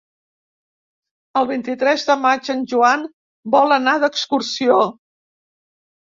[1.41, 3.03] El vint-i-tres de maig en Joan
[3.55, 4.79] vol anar d'excursió.